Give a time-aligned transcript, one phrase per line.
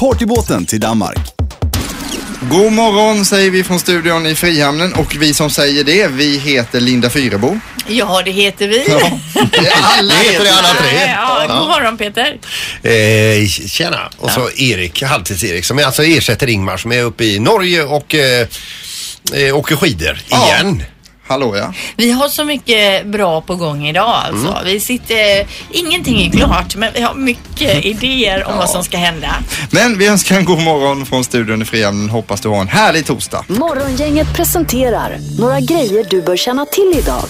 [0.00, 1.18] partybåten till Danmark.
[2.40, 6.80] God morgon säger vi från studion i Frihamnen och vi som säger det, vi heter
[6.80, 7.60] Linda Fyrebo.
[7.88, 8.84] Ja, det heter vi.
[9.82, 11.06] Alla heter det alla tre.
[11.06, 12.38] Ja, god morgon Peter.
[12.82, 14.10] Eh, tjena.
[14.16, 18.14] Och så Erik, Halvtids-Erik som är alltså ersätter Ingmar som är uppe i Norge och
[18.14, 18.46] eh,
[19.34, 20.82] eh, åker skidor igen.
[21.30, 21.72] Hallå ja.
[21.96, 24.48] Vi har så mycket bra på gång idag alltså.
[24.48, 24.64] Mm.
[24.64, 29.28] Vi sitter, ingenting är klart men vi har mycket idéer om vad som ska hända.
[29.70, 32.10] Men vi önskar en god morgon från studion i Frihamnen.
[32.10, 33.44] Hoppas du har en härlig torsdag.
[33.48, 37.24] Morgongänget presenterar några grejer du bör känna till idag.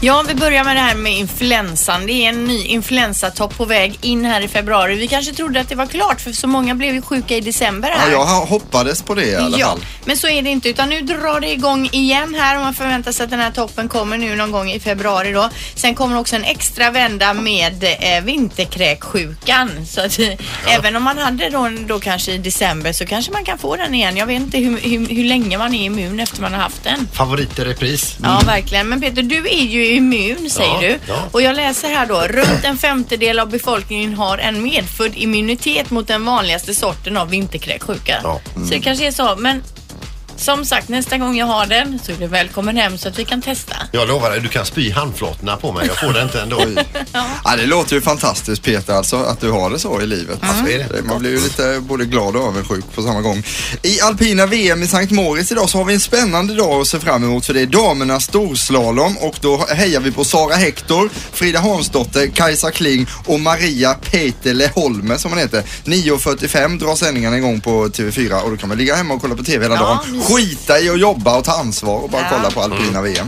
[0.00, 2.06] Ja, vi börjar med det här med influensan.
[2.06, 4.94] Det är en ny influensatopp på väg in här i februari.
[4.96, 7.88] Vi kanske trodde att det var klart för så många blev ju sjuka i december
[7.90, 8.10] Ja, här.
[8.10, 9.80] jag hoppades på det i alla Ja, fall.
[10.04, 13.12] men så är det inte utan nu drar det igång igen här och man förväntar
[13.12, 15.50] sig att den här toppen kommer nu någon gång i februari då.
[15.74, 19.86] Sen kommer också en extra vända med eh, vinterkräksjukan.
[19.86, 20.28] Så att eh,
[20.66, 23.94] även om man hade då, då kanske i december så kanske man kan få den
[23.94, 24.16] igen.
[24.16, 27.08] Jag vet inte hur, hur, hur länge man är immun efter man har haft den.
[27.12, 28.16] Favorit i repris.
[28.22, 28.88] Ja, verkligen.
[28.88, 30.98] Men Peter, du är ju immun säger Ja, du.
[31.08, 31.14] ja.
[31.32, 32.20] Och jag läser här då.
[32.20, 38.20] Runt en femtedel av befolkningen har en medfödd immunitet mot den vanligaste sorten av vinterkräksjuka.
[38.22, 38.40] Ja.
[38.54, 39.36] Så det kanske är så.
[39.38, 39.62] Men
[40.38, 43.24] som sagt, nästa gång jag har den så är du välkommen hem så att vi
[43.24, 43.76] kan testa.
[43.92, 45.86] Jag lovar dig, du kan spy handflatorna på mig.
[45.86, 46.62] Jag får det inte ändå.
[47.44, 50.38] Ja, det låter ju fantastiskt Peter alltså att du har det så i livet.
[50.42, 51.02] Ja, så är det.
[51.02, 53.42] Man blir ju lite både glad och avundsjuk på samma gång.
[53.82, 56.98] I alpina VM i Sankt Moritz idag så har vi en spännande dag att se
[57.00, 61.60] fram emot för det är damernas storslalom och då hejar vi på Sara Hector, Frida
[61.60, 65.62] Hansdotter, Kajsa Kling och Maria Peterle Holme som hon heter.
[65.84, 69.42] 9.45 drar sändningarna igång på TV4 och då kan man ligga hemma och kolla på
[69.44, 70.22] TV hela Ja, dagen.
[70.28, 72.28] Skita i att jobba och ta ansvar och bara Ja.
[72.30, 73.26] kolla på alpina VM.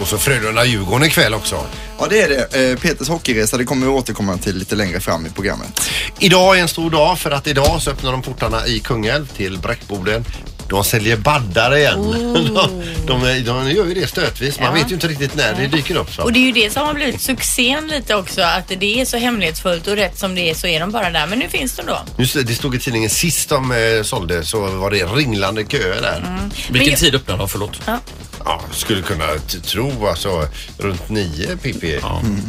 [0.00, 1.66] Och så Frölunda-Djurgården ikväll också.
[1.98, 2.70] Ja det är det.
[2.70, 5.90] Eh, Peters hockeyresa det kommer vi återkomma till lite längre fram i programmet.
[6.18, 9.58] Idag är en stor dag för att idag så öppnar de portarna i Kungälv till
[9.58, 10.24] Bräckboden.
[10.70, 12.00] De säljer baddar igen.
[13.06, 14.58] De, de, de gör ju det stötvis.
[14.60, 14.72] Man Ja.
[14.82, 16.12] vet ju inte riktigt när det dyker upp.
[16.14, 16.22] Så.
[16.22, 18.42] Och det är ju det som har blivit succén lite också.
[18.42, 21.26] Att det är så hemlighetsfullt och rätt som det är så är de bara där.
[21.26, 21.98] Men nu finns de då.
[22.18, 26.02] Just det, det stod i tidningen sist de eh, sålde så var det ringlande köer
[26.02, 26.20] där.
[26.20, 27.48] Men Vilken jag- tid öppnar de?
[27.48, 27.80] Förlåt.
[27.86, 27.98] Ja.
[28.44, 30.48] Ja, skulle kunna t- tro alltså
[30.78, 32.00] runt nio Pippi.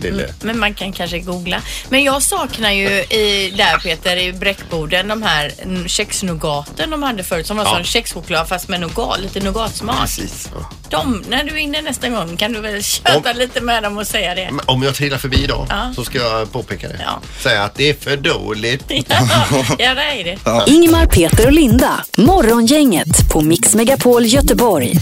[0.02, 0.34] Lille.
[0.42, 1.62] Men man kan kanske googla.
[1.90, 7.24] Men jag saknar ju i, där Peter, i Bräckboden, de här mm, kexnougaten de hade
[7.24, 7.74] förut som var Ja.
[7.76, 10.00] som kexchoklad fast med nougat, lite nougatsmak.
[10.02, 10.50] Precis.
[10.90, 14.08] De, när du är inne nästa gång kan du väl köta lite med dem och
[14.08, 14.50] säga det.
[14.52, 15.94] Men Om jag trillar förbi idag Ja.
[15.96, 17.00] så ska jag påpeka det.
[17.06, 17.20] Ja.
[17.40, 18.84] Säga att det är för dåligt.
[18.90, 18.96] ja,
[19.78, 19.84] det
[20.22, 20.72] är det.
[20.72, 22.04] Ingmar, Peter och Linda.
[22.18, 24.94] Morgongänget på Mix Megapol Göteborg.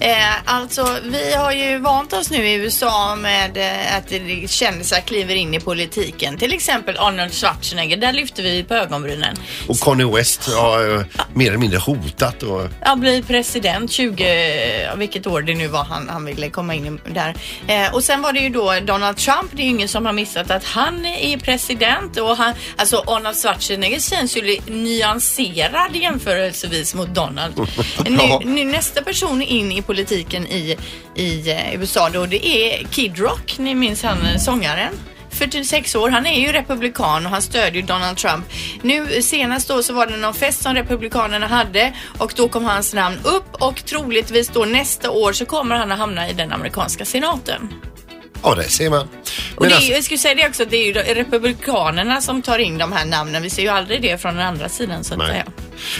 [0.00, 0.14] Eh,
[0.44, 5.54] alltså, vi har ju vant oss nu i USA med eh, att kändisar kliver in
[5.54, 6.38] i politiken.
[6.38, 9.36] Till exempel Arnold Schwarzenegger, där lyfter vi på ögonbrynen.
[9.68, 11.02] Och Kanye West har eh,
[11.34, 15.84] mer eller mindre hotat och Ja, bli president 20, ja, vilket år det nu var
[15.84, 17.34] han, han ville komma in där.
[17.66, 20.12] Eh, och sen var det ju då Donald Trump, det är ju ingen som har
[20.12, 27.08] missat att han är president och han, alltså Arnold Schwarzenegger känns ju nyanserad jämförelsevis mot
[27.08, 27.54] Donald.
[28.08, 30.76] Nu, nu nästa person in i politiken i,
[31.14, 34.92] i eh, USA då, det är Kid Rock, ni minns han eh, sångaren?
[35.30, 38.44] 46 år, han är ju republikan och han stödjer ju Donald Trump.
[38.82, 42.94] Nu senast då så var det någon fest som republikanerna hade och då kom hans
[42.94, 47.04] namn upp och troligtvis då nästa år så kommer han att hamna i den amerikanska
[47.04, 47.68] senaten
[48.42, 49.00] ja, det ser man.
[49.00, 49.08] Och
[49.60, 52.58] Men det är, alltså, jag skulle säga det också, det är ju republikanerna som tar
[52.58, 53.42] in de här namnen.
[53.42, 55.28] Vi ser ju aldrig det från den andra sidan så att Nej.
[55.28, 55.44] säga.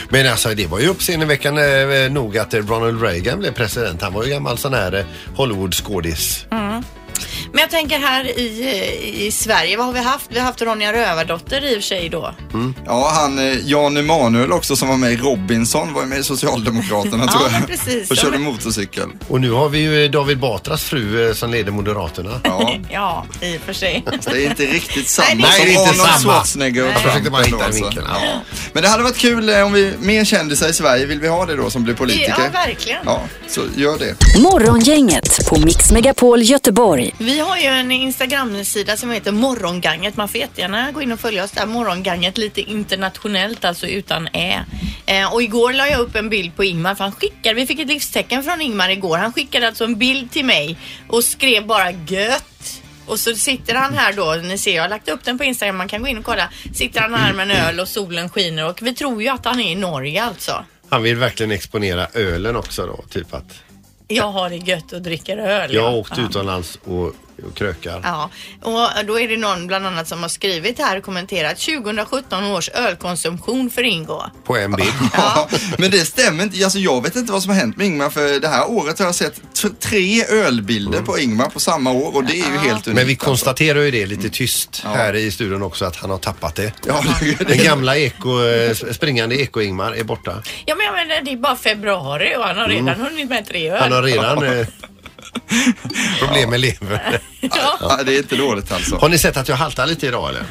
[0.08, 4.02] men alltså det var ju uppseendeväckande eh, nog att eh, Ronald Reagan blev president.
[4.02, 5.04] Han var ju gammal sån här eh,
[5.36, 6.46] Hollywood-skådis.
[7.52, 10.26] Men jag tänker här i, eh, i Sverige, vad har vi haft?
[10.30, 12.34] Vi har haft Ronja Rövardotter i och för sig då.
[12.86, 16.22] Ja, han eh, Jan Emanuel också som var med i Robinson var ju med i
[16.22, 17.66] Socialdemokraterna Ja, tror jag.
[17.66, 18.10] precis.
[18.10, 19.08] Och Ja, körde motorcykel.
[19.28, 22.40] Och nu har vi ju David Batras fru eh, som leder Moderaterna.
[22.44, 22.74] Ja.
[22.90, 24.04] Ja, i och för sig.
[24.24, 26.34] Det är inte riktigt samma Nej, det är som inte Arnold samma.
[26.34, 28.02] Schwarzenegger och Jag Trump försökte bara hitta en vinkel.
[28.08, 28.40] Ja.
[28.72, 31.56] Men det hade varit kul om vi, mer kändisar i Sverige, vill vi ha det
[31.56, 32.34] då som blir politiker?
[32.38, 32.98] Ja, verkligen.
[33.04, 34.40] Ja, så gör det.
[34.40, 37.07] Morgongänget på Mix Megapol Göteborg.
[37.16, 40.16] Vi Vi har ju en Instagram-sida som heter Morgonganget.
[40.16, 41.66] Man får jättegärna gå in och följa oss där.
[41.66, 44.64] Morgonganget lite internationellt, alltså utan ä.
[45.06, 47.80] Eh, och igår la jag upp en bild på Ingmar för han skickade, vi fick
[47.80, 49.18] ett livstecken från Ingmar igår.
[49.18, 50.78] Han skickade alltså en bild till mig
[51.08, 52.82] och skrev bara gött.
[53.06, 55.76] Och så sitter han här då, ni ser jag har lagt upp den på Instagram,
[55.76, 56.48] man kan gå in och kolla.
[56.74, 59.60] Sitter han här med en öl och solen skiner och vi tror ju att han
[59.60, 60.64] är i Norge alltså.
[60.88, 63.62] Han vill verkligen exponera ölen också då, typ att
[64.08, 65.74] jag har det gött och dricker öl.
[65.74, 65.90] jag ja.
[65.90, 67.12] har åkt utomlands och,
[67.46, 68.00] och krökar.
[68.04, 68.30] Ja,
[68.62, 72.68] och då är det någon bland annat som har skrivit här och kommenterat 2017 års
[72.68, 74.22] ölkonsumtion för Ingo.
[74.44, 74.88] På en bild.
[75.12, 75.48] Ja,
[75.78, 76.64] men det stämmer inte.
[76.64, 79.06] Alltså, jag vet inte vad som har hänt med Ingmar för det här året har
[79.06, 79.40] jag sett
[79.80, 82.86] tre ölbilder på Ingmar på samma år och det är ju helt unikt.
[82.86, 83.26] Men vi alltså.
[83.26, 86.72] konstaterar ju det lite tyst här i studion också att han har tappat det.
[86.86, 90.42] Ja, det, Den gamla eko, eh, springande eko-Ingmar är borta.
[90.66, 93.70] Ja men jag menar det är bara februari och han har redan hunnit med tre
[93.70, 93.76] öl.
[93.76, 93.82] Mm.
[93.82, 94.66] Han har redan eh,
[96.18, 97.20] problem med lever.
[97.80, 98.96] ja, det är inte dåligt alltså.
[98.96, 100.44] Har ni sett att jag haltar lite idag eller?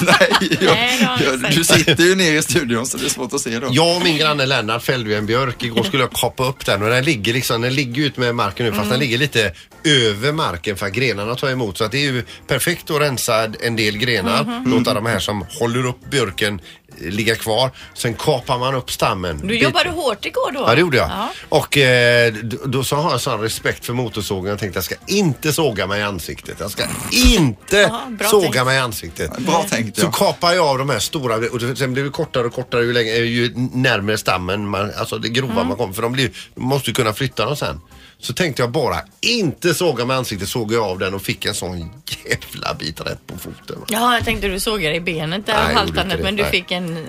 [0.00, 2.98] Nej, jag, Nej, det har jag jag, inte du sitter ju nere i studion så
[2.98, 3.68] det är svårt att se då.
[3.70, 5.62] Jag och min granne Lennart fällde ju en björk.
[5.62, 8.66] Igår skulle jag kapa upp den och den ligger liksom, den ligger ut med marken
[8.66, 9.52] nu fast den ligger lite
[9.84, 11.78] över marken för att grenarna tar emot.
[11.78, 15.44] Så att det är ju perfekt att rensa en del grenar, låta de här som
[15.60, 16.60] håller upp björken
[17.00, 17.70] ligga kvar.
[17.94, 19.38] Sen kapar man upp stammen.
[19.38, 20.60] Du bit- jobbade hårt igår då?
[20.60, 21.08] Ja det gjorde jag.
[21.10, 21.28] Ja.
[21.48, 24.50] Och eh, d- då så har jag sån respekt för motorsågen.
[24.50, 26.56] Jag tänkte jag ska inte såga mig i ansiktet.
[26.60, 26.82] Jag ska
[27.12, 28.64] inte bra såga tänkt.
[28.66, 29.38] mig i ansiktet.
[29.38, 30.10] Bra tänkt Så ja.
[30.10, 33.16] kapar jag av de här stora och sen blir det kortare och kortare ju, längre,
[33.16, 35.68] ju närmare stammen, man, alltså det grova Mm.
[35.68, 35.94] man kommer.
[35.94, 37.80] För de blir, måste ju kunna flytta dem sen.
[38.18, 41.54] Så tänkte jag bara inte såga i ansiktet, såg jag av den och fick en
[41.54, 41.90] sån
[42.24, 43.80] jävla bit rätt på foten.
[43.80, 43.86] va.
[43.88, 47.06] Ja, jag tänkte du sågade i benet där Nej, haltandet men du fick en...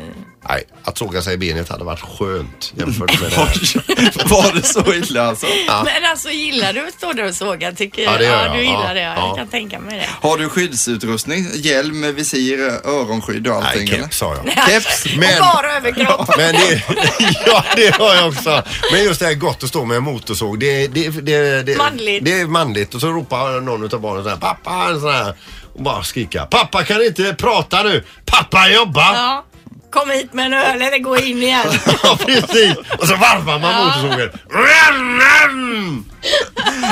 [0.49, 4.29] Nej, att såga sig i benet hade varit skönt jämfört med det här.
[4.29, 5.45] Var det så illa alltså?
[5.67, 8.55] Men alltså gillar du att stå där och såga tycker Ja, det gör ja, jag.
[8.55, 9.01] du gillar Ja, det.
[9.01, 9.35] Jag ja.
[9.37, 10.27] kan tänka mig det.
[10.27, 11.45] Har du skyddsutrustning?
[11.53, 13.89] Hjälm, visir, öronskydd och allting?
[13.89, 14.65] Nej, keps har jag.
[14.69, 15.05] Keps?
[15.17, 16.37] Men- Och bara överkropp.
[16.37, 16.83] Men det,
[17.45, 18.63] ja, det har jag också.
[18.91, 20.59] Men just det här gott att stå med en motorsåg.
[20.59, 22.25] Det, det, det, det, Manligt.
[22.25, 22.95] Det är manligt.
[22.95, 25.33] Och så ropar någon utav barnen så här, pappa, sån här.
[25.75, 28.03] Och bara skrika, pappa kan inte prata nu.
[28.25, 29.13] Pappa jobbar.
[29.15, 29.43] Ja.
[29.71, 29.77] Ja.
[29.89, 31.65] Kom hit med en öl eller gå in igen.
[32.25, 32.77] precis.
[32.99, 34.29] Och så varvar man motorsågen.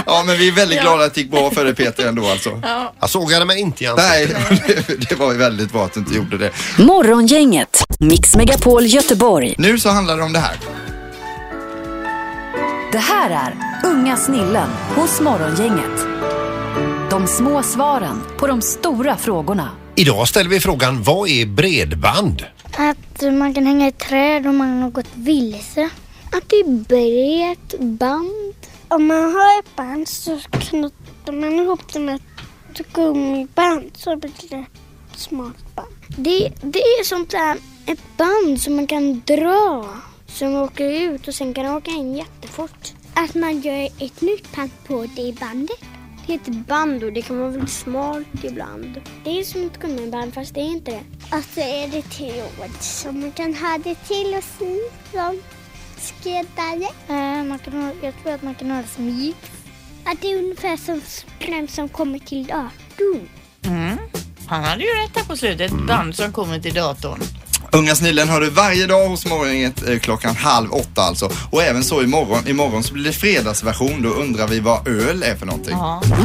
[0.06, 2.62] Ja, men vi är väldigt glada att det gick bra för dig Peter ändå alltså.
[3.00, 4.38] Jag sågade mig inte i ansiktet.
[4.50, 6.52] Nej, det, det var ju väldigt bra att du inte gjorde det.
[6.78, 9.56] Morgongänget, Mix Megapol Göteborg.
[9.58, 10.56] Nu så handlar det om det här.
[12.92, 13.56] Det här är
[13.90, 16.08] Unga snillen hos Morgongänget.
[17.10, 19.70] De små svaren på de stora frågorna.
[19.96, 22.44] Idag ställer vi frågan, vad är bredband?
[22.78, 25.90] Att man kan hänga i träd om man har gått vilse.
[26.32, 28.54] Att det är brett band.
[28.88, 34.50] Om man har ett band så knyter man ihop det med ett gummiband så blir
[34.50, 34.66] det
[35.16, 35.88] smalt band.
[36.18, 39.86] Det, det är sånt där, ett band som man kan dra
[40.28, 42.94] som åker ut och sen kan åka in jättefort.
[43.14, 45.95] Att man gör ett nytt band på det bandet.
[46.28, 49.02] Det är ett band och det kan vara väldigt smalt ibland.
[49.24, 51.04] Det är som ett gummiband fast det är inte det.
[51.38, 54.80] Och så är det tråd som man kan ha det till och sy
[55.12, 55.42] som
[55.98, 57.44] skräddare.
[57.44, 59.52] Man kan ha, jag tror att man kan ha det som gips.
[60.06, 63.30] Att det är ungefär som ström som kommer till datorn.
[64.48, 65.72] Han hade ju rätt här på slutet.
[65.88, 67.20] Band som kommer till datorn.
[67.76, 71.32] Unga snillen har du varje dag hos Morgongänget eh, klockan halv åtta alltså.
[71.52, 72.48] Och även så imorgon.
[72.48, 74.02] Imorgon så blir det fredagsversion.
[74.02, 75.76] Då undrar vi vad öl är för någonting.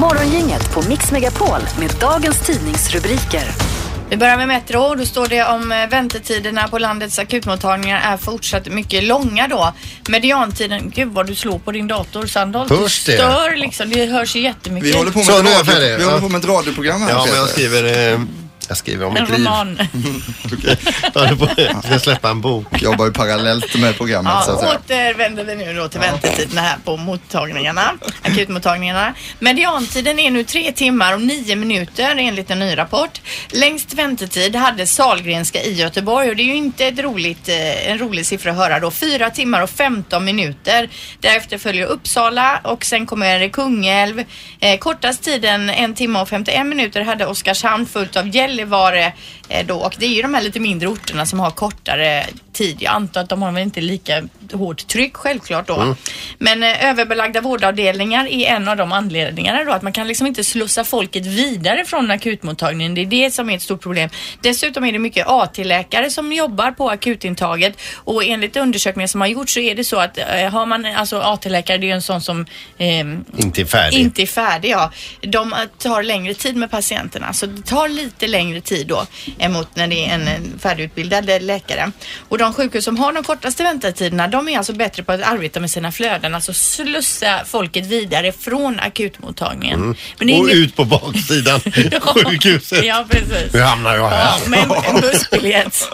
[0.01, 3.45] Morgongänget på Mix Megapol med dagens tidningsrubriker.
[4.11, 4.95] Vi börjar med Metro.
[4.95, 9.73] Då står det om eh, väntetiderna på landets akutmottagningar är fortsatt mycket långa då.
[10.09, 12.71] Mediantiden, gud vad du slår på din dator Sandholt.
[12.71, 13.19] Hörs Du det?
[13.19, 14.89] stör liksom, det hörs ju jättemycket.
[14.91, 16.21] Vi håller på med, Så, ett radio, vi håller Ja.
[16.21, 18.21] på med ett radioprogram här Ja, men jag skriver, eh,
[18.71, 19.39] jag skriver om En mitt liv.
[19.47, 19.79] roman.
[21.15, 22.83] Jag håller på- jag ska släppa en bok.
[22.83, 24.79] Jobbar ju parallellt med programmet så att Ja, säga.
[25.09, 29.15] återvänder vi nu då till väntetiderna här på mottagningarna, akutmottagningarna.
[29.39, 33.21] Mediantiden är nu tre timmar och nio minuter enligt en ny rapport.
[33.51, 37.99] Längst väntetid hade Salgrenska i Göteborg och det är ju inte ett roligt, eh, en
[37.99, 38.91] rolig siffra att höra då.
[38.91, 40.89] Fyra timmar och 15 minuter.
[41.21, 44.25] Därefter följer Uppsala och sen kommer det Kungälv.
[44.61, 48.93] Eh, kortast tiden en timme och 51 minuter hade Oskarshamn följt av Gällivare eller var
[48.93, 49.13] det
[49.65, 49.75] då.
[49.75, 52.77] Och det är ju de här lite mindre orterna som har kortare tid.
[52.81, 55.81] Jag antar att de har väl inte lika hårt tryck självklart då.
[55.81, 55.97] Mm.
[56.39, 59.73] Men eh, överbelagda vårdavdelningar är en av de anledningarna då.
[59.73, 62.95] Att man kan liksom inte slussa folket vidare från akutmottagningen.
[62.95, 64.11] Det är det som är ett stort problem.
[64.43, 69.55] Dessutom är det mycket AT-läkare som jobbar på akutintaget och enligt undersökningar som har gjorts
[69.55, 72.21] så är det så att eh, har man alltså AT-läkare, det är ju en sån
[72.21, 72.47] som
[72.79, 73.99] ehm, Inte färdig.
[73.99, 74.93] inte är färdig, ja.
[75.21, 77.33] De eh, tar längre tid med patienterna.
[77.33, 79.07] Så det tar lite längre tid då
[79.41, 81.93] än mot när det är en färdigutbildad läkare.
[82.29, 85.61] Och de sjukhus som har de kortaste väntetiderna, de är alltså bättre på att arbeta
[85.61, 89.81] med sina flöden, alltså slussa folket vidare från akutmottagningen.
[89.81, 89.97] Mm.
[90.19, 91.61] Men det är Och inget- ut på baksidan
[92.01, 92.85] sjukhuset.
[92.85, 93.53] Ja, precis.
[93.53, 94.25] Nu hamnar jag här.
[94.25, 95.89] Ja, men en bussbiljett.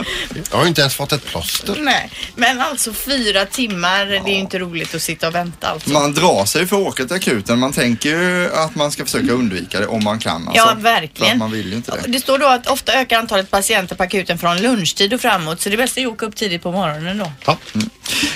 [0.50, 1.74] Jag har inte ens fått ett plåster.
[1.80, 5.90] Nej, men alltså fyra timmar, det är ju inte roligt att sitta och vänta alltså.
[5.90, 7.58] Man drar sig för att åka till akuten.
[7.58, 10.50] Man tänker ju att man ska försöka undvika det om man kan.
[10.54, 10.76] Ja, Alltså.
[10.82, 11.26] verkligen.
[11.26, 12.10] För att man vill ju inte det.
[12.12, 15.68] Det står då att ofta ökar antalet patienter på akuten från lunchtid och framåt så
[15.68, 17.32] det är att åka upp tidigt på morgonen då.
[17.44, 17.58] Ja.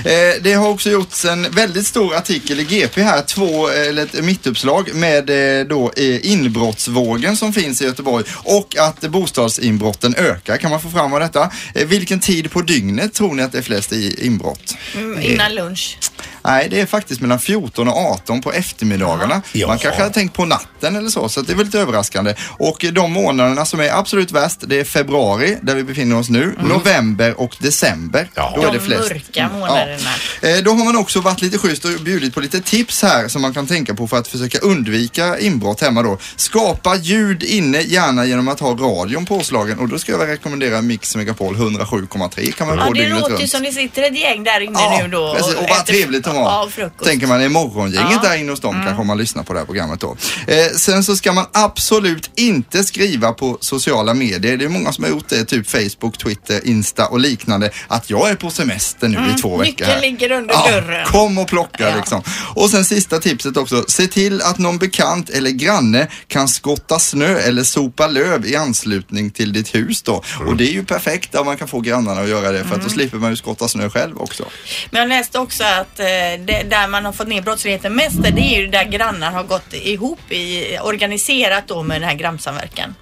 [0.04, 4.24] Eh, det har också gjorts en väldigt stor artikel i GP här, två, eller ett
[4.24, 5.30] mittuppslag med
[5.60, 10.56] eh, då eh, inbrottsvågen som finns i Göteborg och att bostadsinbrotten ökar.
[10.56, 11.50] Kan man få fram av detta?
[11.74, 14.76] Eh, vilken tid på dygnet tror ni att det är flest i inbrott?
[14.94, 15.98] Mm, innan lunch.
[16.44, 19.42] Nej, det är faktiskt mellan 14 och 18 på eftermiddagarna.
[19.52, 19.66] Ja.
[19.66, 22.34] Man kanske hade tänkt på natten eller så, så att det är väl lite överraskande.
[22.58, 26.54] Och de månaderna som är absolut värst, det är februari, där vi befinner oss nu,
[26.62, 28.28] november och december.
[28.34, 28.52] Ja.
[28.56, 29.10] Då är De det flest.
[29.10, 29.96] mörka Mm, månaderna.
[30.40, 30.48] Ja.
[30.48, 33.42] Eh, Då har man också varit lite schysst och bjudit på lite tips här som
[33.42, 36.18] man kan tänka på för att försöka undvika inbrott hemma då.
[36.36, 41.16] Skapa ljud inne, gärna genom att ha radion påslagen och då ska jag rekommendera Mix
[41.16, 43.50] Megapol 107,3 kan man Ja, få det dygnet låter ju runt.
[43.50, 45.34] som det sitter ett gäng där inne Ja, nu då.
[45.34, 45.54] precis.
[45.54, 46.42] Och vad äter- trevligt har.
[46.42, 47.04] Ja, frukost.
[47.10, 48.28] Tänker man, är morgongänget Ja.
[48.28, 50.16] där inne hos dem kanske om man lyssnar på det här programmet då.
[50.46, 54.56] Eh, sen så ska man absolut inte skriva på sociala medier.
[54.56, 57.70] Det är många som har gjort det, typ Facebook, Twitter, Insta och liknande.
[57.88, 61.06] Att jag är på semester nu i två veckor Mm, Nyckeln ligger under Ja, dörren.
[61.06, 61.96] kom och plocka Ja.
[61.96, 62.22] liksom.
[62.54, 63.84] Och sen sista tipset också.
[63.88, 69.30] Se till att någon bekant eller granne kan skotta snö eller sopa löv i anslutning
[69.30, 70.22] till ditt hus då.
[70.46, 72.78] Och det är ju perfekt om man kan få grannarna att göra det för Mm.
[72.78, 74.44] att då slipper man ju skotta snö själv också.
[74.90, 76.06] Men jag läste också att eh,
[76.38, 79.72] det, där man har fått ner brottsligheten mest, det är ju där grannar har gått
[79.72, 82.94] ihop i organiserat då med den här grannsamverkan.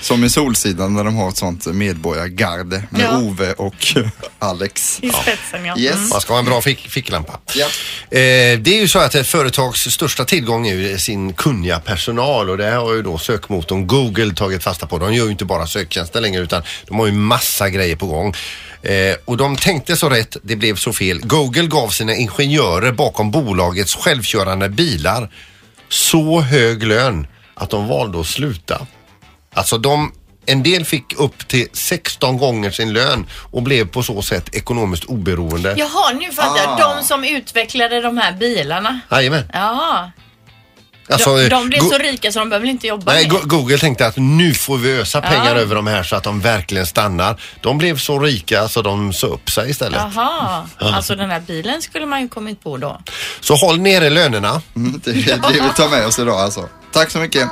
[0.00, 3.18] Som i Solsidan när de har ett sånt medborgargarde med Ja.
[3.18, 3.96] Ove och
[4.38, 4.98] Alex.
[5.02, 5.78] I spetsen ja.
[5.78, 5.94] Yes.
[5.96, 6.08] Mm.
[6.08, 7.38] Man ska ha en bra fick, ficklampa.
[7.54, 7.66] Ja.
[8.18, 12.50] Eh, det är ju så att ett företags största tillgång är ju sin kunniga personal
[12.50, 14.98] och det har ju då sökmotorn Google tagit fasta på.
[14.98, 18.34] De gör ju inte bara söktjänster längre utan de har ju massa grejer på gång.
[18.82, 21.20] Eh, och de tänkte så rätt, det blev så fel.
[21.20, 25.30] Google gav sina ingenjörer bakom bolagets självkörande bilar
[25.88, 28.86] så hög lön att de valde att sluta.
[29.54, 30.12] Alltså de,
[30.46, 35.04] en del fick upp till 16 gånger sin lön och blev på så sätt ekonomiskt
[35.04, 35.74] oberoende.
[35.78, 36.80] Jaha, nu fattar jag.
[36.80, 36.94] Ah.
[36.96, 39.00] De som utvecklade de här bilarna.
[39.10, 39.50] Jajamän.
[39.52, 40.10] Jaha.
[41.12, 43.30] Alltså, de, de blev Go- så rika så de behöver inte jobba Nej, mer.
[43.30, 45.60] Go- Google tänkte att nu får vi ösa pengar Ja.
[45.60, 47.40] över de här så att de verkligen stannar.
[47.60, 50.00] De blev så rika så de sa upp sig istället.
[50.14, 53.00] Jaha, alltså den här bilen skulle man ju kommit på då.
[53.40, 54.62] Så håll nere lönerna.
[54.76, 55.14] Mm, Det är
[55.52, 56.68] det vi tar med oss idag alltså.
[56.92, 57.48] Tack så mycket.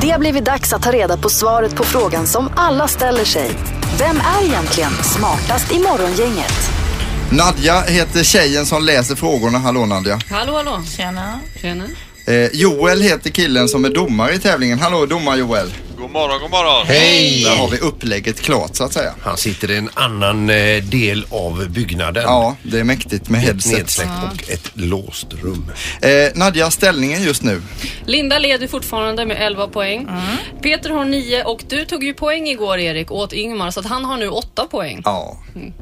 [0.00, 3.50] Det har blivit dags att ta reda på svaret på frågan som alla ställer sig.
[3.98, 6.70] Vem är egentligen smartast i morgongänget?
[7.30, 9.58] Nadja heter tjejen som läser frågorna.
[9.58, 10.20] Hallå Nadja.
[10.30, 10.82] Hallå, hallå.
[10.96, 11.40] Tjena.
[11.60, 11.84] Tjena.
[12.26, 14.78] Eh, Joel heter killen som är domare i tävlingen.
[14.78, 15.72] Hallå domar Joel.
[15.98, 16.86] God morgon, god morgon.
[16.86, 17.44] Hej!
[17.44, 19.12] Där har vi upplägget klart så att säga.
[19.22, 22.22] Han sitter i en annan eh, del av byggnaden.
[22.22, 23.72] Ja, det är mäktigt med Ett headset.
[23.78, 25.70] nedsläckt och ett låst rum.
[26.00, 27.62] Eh, Nadja, ställningen just nu.
[28.06, 30.08] Linda leder fortfarande med 11 poäng.
[30.62, 34.04] Peter har 9 och du tog ju poäng igår Erik åt Ingmar så att han
[34.04, 35.02] har nu 8 poäng.
[35.04, 35.36] Ja.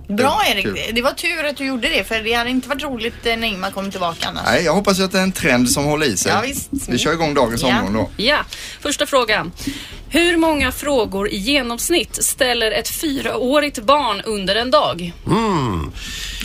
[0.08, 0.66] Bra Kul.
[0.76, 3.44] Erik, det var tur att du gjorde det för det hade inte varit roligt när
[3.44, 4.42] Ingmar kom tillbaka annars.
[4.46, 6.32] Nej, jag hoppas att det är en trend som håller i sig.
[6.32, 6.70] Ja, visst.
[6.88, 7.78] Vi kör igång dagens Ja.
[7.80, 8.10] omgång då.
[8.16, 8.38] Ja,
[8.80, 9.52] första frågan.
[10.08, 15.12] Hur många frågor i genomsnitt ställer ett fyraårigt barn under en dag?
[15.26, 15.92] Mm.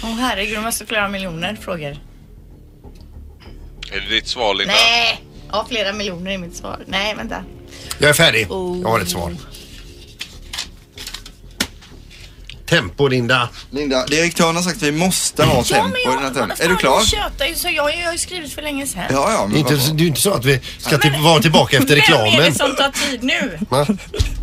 [0.04, 1.98] Åh herregud, de måste flera miljoner frågor.
[3.92, 4.74] Är det ditt svar Linda?
[4.74, 5.22] Nej!
[5.56, 6.80] Ja, flera miljoner är mitt svar.
[6.88, 7.44] Nej, vänta.
[8.00, 8.52] Jag är färdig.
[8.52, 8.82] Oh.
[8.82, 9.36] Jag har ett svar.
[12.66, 13.50] Tempo Linda.
[13.72, 16.58] Linda, direktören har sagt att vi måste ha tempo i den här tävlingen.
[16.62, 16.92] Är du klar?
[16.98, 19.04] Jag tjötar ju så jag, jag har ju skrivit för länge sedan.
[19.10, 21.42] Ja, ja, Det är men inte, det är inte så att vi ska till, vara
[21.42, 22.52] tillbaka efter Vem är reklamen.
[22.52, 23.60] det som tar tid nu?
[23.70, 23.88] Va?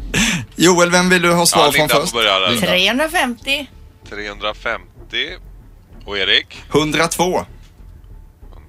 [0.57, 2.11] Joel, vem vill du ha svar Ja, från Linda först?
[2.13, 2.57] får börja där.
[2.57, 3.67] 350.
[4.09, 4.87] 350.
[6.07, 6.63] Och Erik?
[6.75, 7.45] 102.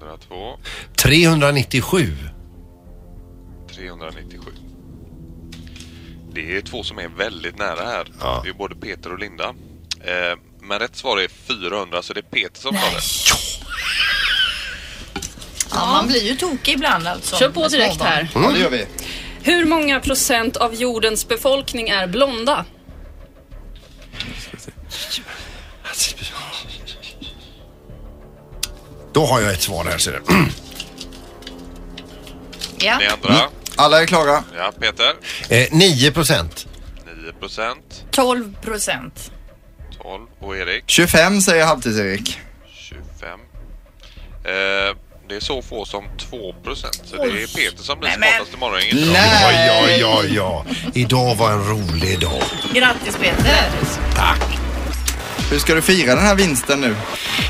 [0.00, 0.58] 102.
[0.96, 2.16] 397.
[3.76, 4.50] 397.
[6.32, 8.06] Det är två som är väldigt nära här.
[8.42, 9.48] Det är både Peter och Linda.
[10.00, 13.00] Eh, men rätt svar är 400 så det är Peter som tar det.
[15.70, 17.36] Ja, man blir ju tokig ibland alltså.
[17.36, 18.28] Kör på direkt här.
[18.34, 18.86] Ja, det gör vi.
[19.42, 22.64] Hur många procent av jordens befolkning är blonda?
[29.12, 30.20] Då har jag ett svar här ser du.
[32.78, 32.98] Ja.
[32.98, 33.48] Ni andra?
[33.76, 34.44] Alla är klara.
[34.56, 35.12] Ja, Peter?
[35.48, 36.66] Eh, 9 procent.
[37.24, 38.04] 9 procent.
[38.10, 39.30] 12 procent.
[40.02, 40.26] 12.
[40.40, 40.84] Och Erik?
[40.86, 42.38] 25 säger Halvtids-Erik.
[42.74, 43.40] 25.
[44.44, 44.96] Eh,
[45.28, 47.02] det är så få som 2 procent.
[47.04, 48.94] Så det är Peter som blir smartast i morgongänget.
[48.94, 49.12] idag.
[49.12, 50.00] Nej!
[50.00, 50.64] Ja, ja, ja.
[50.94, 52.42] Idag var en rolig dag.
[52.74, 53.70] Grattis Peter.
[54.16, 54.58] Tack.
[55.50, 56.96] Hur ska du fira den här vinsten nu?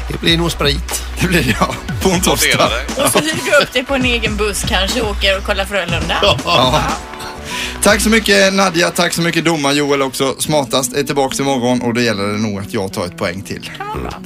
[0.08, 1.02] Det blir nog sprit.
[1.20, 1.74] Det blir det ja.
[2.02, 2.70] På en torsdag.
[2.96, 5.64] Och så hyr du upp dig på en egen buss kanske och åker och kollar
[5.64, 6.16] Frölunda.
[6.22, 6.80] Ja.
[7.82, 10.34] Tack så mycket Nadja, tack så mycket domaren Joel också.
[10.38, 13.70] Smartast är tillbaka imorgon och då gäller det nog att jag tar ett poäng till.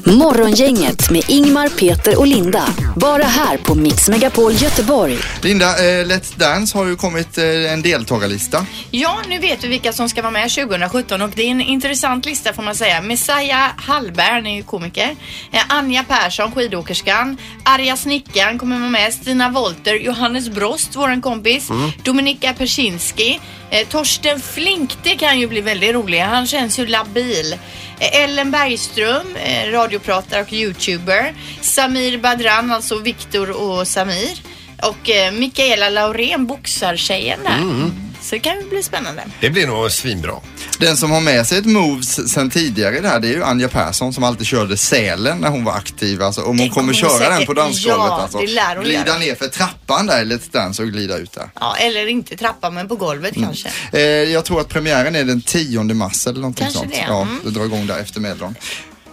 [0.04, 2.68] Morgongänget med Ingmar, Peter och Linda.
[2.96, 5.18] Bara här på Mix Megapol Göteborg.
[5.42, 8.66] Linda, eh, Let's Dance har ju kommit eh, en deltagarlista.
[8.90, 12.26] Ja, nu vet vi vilka som ska vara med 2017 och det är en intressant
[12.26, 13.02] lista får man säga.
[13.02, 15.16] Messiah Hallberg, är ju komiker.
[15.52, 17.36] Eh, Anja Persson, skidåkerskan.
[17.62, 19.14] Arja Snickaren kommer vara med.
[19.14, 21.68] Stina Wolter, Johannes Brost, våran kompis.
[22.04, 23.27] Dominika Persinski.
[23.70, 26.22] Eh, Torsten Flink, det kan ju bli väldigt roligt.
[26.22, 27.52] Han känns ju labil.
[27.98, 31.34] Eh, Ellen Bergström, eh, radiopratare och youtuber.
[31.60, 34.38] Samir Badran, alltså Viktor och Samir.
[34.82, 37.56] Och eh, Mikaela Laurén, boxartjejen där.
[37.58, 38.07] Mm.
[38.28, 39.22] Så det kan ju bli spännande.
[39.40, 40.34] Det blir nog svinbra.
[40.78, 44.12] Den som har med sig ett moves sen tidigare i det är ju Anja Persson
[44.12, 46.22] som alltid körde Sälen när hon var aktiv.
[46.22, 48.38] Alltså, om hon kommer köra säkert- den på dansgolvet Ja, alltså.
[48.38, 49.18] det lär hon glida göra.
[49.18, 51.50] ner för trappan där i Let's Dance och glida ut där.
[51.60, 53.68] Ja, eller inte trappa men på golvet kanske.
[53.92, 56.92] Eh, jag tror att premiären är den 10 mars eller någonting Kanske sånt.
[56.92, 57.40] det, Ja, mm.
[57.44, 58.54] det drar igång där efter meddagen.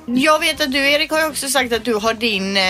[0.07, 2.63] Jag vet att du Erik har ju också sagt att du har din eh,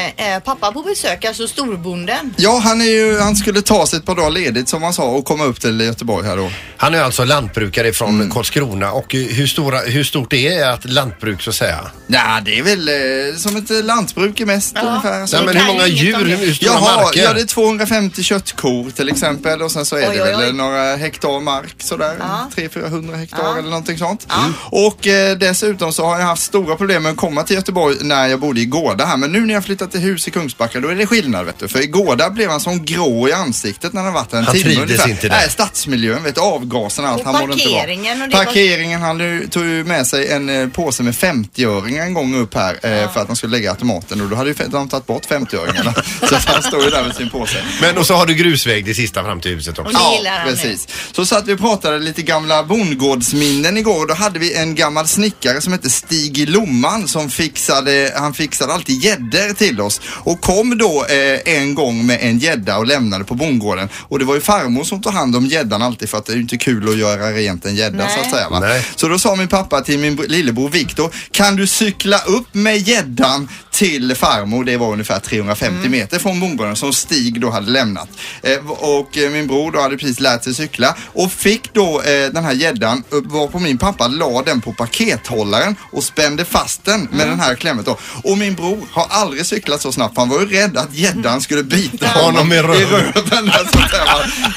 [0.45, 2.33] pappa på besök, alltså storbonden.
[2.37, 5.03] Ja, han, är ju, han skulle ta sig ett par dagar ledigt som han sa
[5.03, 6.51] och komma upp till Göteborg här då.
[6.77, 10.85] Han är alltså lantbrukare från Karlskrona och eh, hur, stora, hur stort det är ett
[10.89, 11.79] lantbruk så att säga?
[12.07, 15.19] Ja, det är väl eh, som ett eh, lantbruk är mest ungefär.
[15.33, 17.23] Nej, men hur många djur, hur, stora Jaha, marker?
[17.23, 20.39] ja det är 250 köttkor till exempel och sen så är Oj, det oj, väl
[20.39, 20.47] oj.
[20.47, 22.15] eh, några hektar mark sådär.
[22.19, 22.49] Ja.
[22.55, 23.51] 300-400 hektar Ja.
[23.57, 24.27] eller någonting sånt.
[24.65, 28.39] Och eh, dessutom så har jag haft stora problem med komma till Göteborg när jag
[28.39, 29.17] bodde i Gårda här.
[29.17, 31.67] Men nu när jag flyttat till hus i Kungsbacka då är det skillnad vet du.
[31.67, 34.53] För i Gårda blev han som grå i ansiktet när han varit där en Han
[34.55, 35.09] timme trivdes ungefär.
[35.09, 35.35] inte där.
[35.35, 37.19] Nej, stadsmiljön, vet du, avgaserna allt.
[37.19, 40.31] Och han mådde inte parkeringen och det var- Parkeringen, han nu- tog ju med sig
[40.31, 43.69] en eh, påse med 50-öringar en gång upp här eh, för att han skulle lägga
[43.71, 45.93] automaten och då hade ju de tagit bort 50-öringarna.
[46.29, 47.57] så han står ju där med sin påse.
[47.81, 49.97] Men och så har du grusväg det sista fram till huset också.
[49.97, 50.51] Och gillar han nu.
[50.53, 50.87] precis.
[51.11, 55.07] Så satt vi och pratade lite gamla bondgårdsminnen igår och då hade vi en gammal
[55.07, 60.77] snickare som hette Stig Lomman som fixade, han fixade alltid gäddor till oss och kom
[60.77, 64.41] då eh, en gång med en gädda och lämnade på bondgården och det var ju
[64.41, 66.97] farmor som tog hand om gäddan alltid för att det är ju inte kul att
[66.97, 68.59] göra rent en gädda så att säga va.
[68.59, 68.85] Nej.
[68.95, 72.77] Så då sa min pappa till min br- lillebror Viktor, kan du cykla upp med
[72.87, 74.63] gäddan till farmor?
[74.63, 78.09] Det var ungefär 350 meter från bondgården som Stig då hade lämnat.
[78.41, 82.31] Eh, och eh, min bror då hade precis lärt sig cykla och fick då eh,
[82.31, 87.27] den här gäddan, varpå min pappa la den på pakethållaren och spände fast den med
[87.27, 87.97] den här klämmet då.
[88.23, 91.63] Och min bror har aldrig cyklat så snabbt han var ju rädd att gäddan skulle
[91.63, 93.13] bita honom i röven.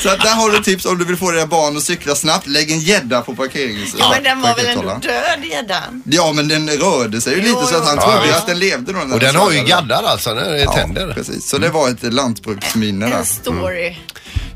[0.03, 2.47] så, att där har du tips om du vill få dina barn att cykla snabbt.
[2.47, 3.95] Lägg en gädda på parkerings...
[3.99, 6.03] Ja, men den var väl ändå död gäddan?
[6.05, 8.59] Ja, men den rörde sig ju Jo, lite så att han trodde Ja, att den
[8.59, 9.08] levde då.
[9.13, 11.13] Och den har ju gaddar alltså, den är tänder.
[11.13, 13.19] Precis, så det var ett lantbruksminne där.
[13.19, 13.97] En story.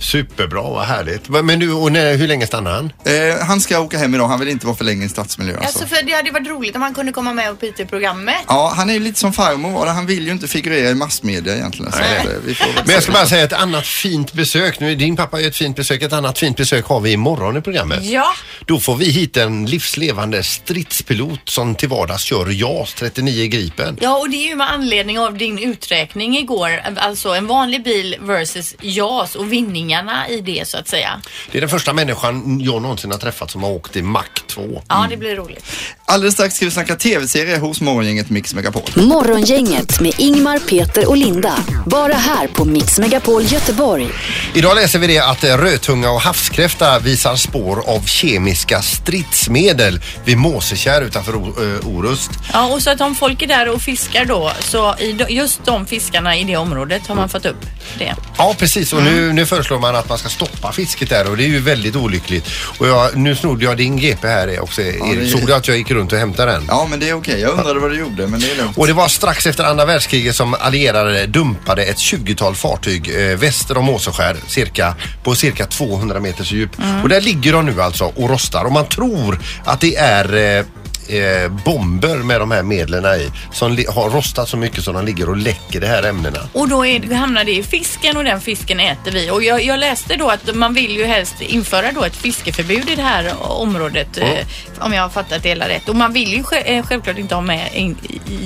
[0.03, 1.29] Superbra, vad härligt.
[1.29, 2.93] Men du, och när, hur länge stannar han?
[3.05, 5.79] Eh, han ska åka hem idag, han vill inte vara för länge i stadsmiljö alltså.
[5.79, 8.37] Alltså för det hade varit roligt om han kunde komma med och byta i programmet.
[8.47, 9.87] Ja, han är ju lite som farmor.
[9.87, 11.93] Han vill ju inte figurera i massmedia egentligen.
[11.93, 12.17] Så Nej.
[12.17, 14.81] eh, vi får Men jag ska bara säga ett annat fint besök.
[14.81, 16.03] Nu är din pappa ju ett fint besök.
[16.03, 18.05] Ett annat fint besök har vi imorgon i programmet.
[18.05, 18.27] Ja.
[18.67, 23.99] Då får vi hit en livslevande stridspilot som till vardags kör JAS 39 Gripen.
[24.01, 26.83] Ja, och det är ju med anledning av din uträkning igår.
[26.97, 29.53] Alltså en vanlig bil versus JAS och
[29.93, 31.21] vinningarna i det så att säga.
[31.53, 34.83] Det är den första människan jag någonsin har träffat som har åkt i Mach 2.
[34.89, 35.65] Ja, det blir roligt.
[36.12, 38.83] Alldeles strax ska vi snacka tv-serie hos Morgongänget Mix Megapol.
[38.94, 41.55] Morgongänget med Ingmar, Peter och Linda.
[41.87, 44.09] Bara här på Mix Megapol Göteborg.
[44.55, 50.37] Idag läser vi det att eh, rödtunga och havskräfta visar spår av kemiska stridsmedel vid
[50.38, 52.31] Måsekärr utanför eh, Orust.
[52.53, 54.94] Ja, och så att om folk är där och fiskar då, så
[55.29, 57.66] just de fiskarna i det området har man fått upp
[57.98, 58.14] det.
[58.37, 58.92] Ja, precis.
[58.92, 61.61] Och nu, nu föreslår man att man ska stoppa fisket där och det är ju
[61.61, 62.48] väldigt olyckligt.
[62.79, 65.01] Och jag, nu snodde jag din GP här också, Erik.
[65.20, 66.65] det- Såg du att jag gick runt och hämtade den?
[66.69, 67.41] Ja, men det är okej.
[67.41, 68.79] Jag undrade vad du gjorde, men det är lugnt.
[68.79, 73.77] Och det var strax efter andra världskriget som allierade dumpade ett 20-tal fartyg eh, väster
[73.79, 76.79] om Måseskär cirka, på cirka 200 meters djup.
[76.79, 77.03] Mm.
[77.03, 80.65] Och där ligger de nu alltså och rostar och man tror att det är eh,
[81.12, 85.29] eh, bomber med de här medlen i som har rostat så mycket som de ligger
[85.29, 86.38] och läcker de här ämnena.
[86.53, 89.31] Och då är, hamnar det i fisken och den fisken äter vi.
[89.31, 92.94] Och jag, jag läste då att man vill ju helst införa då ett fiskeförbud i
[92.94, 94.16] det här området.
[94.16, 94.33] Mm.
[94.33, 94.46] Eh,
[94.79, 95.88] om jag har fattat det hela rätt.
[95.88, 97.96] Och man vill ju eh, självklart inte ha med i,